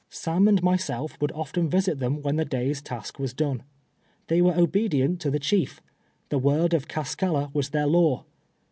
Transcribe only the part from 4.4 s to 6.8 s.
were obedient to the chief; the word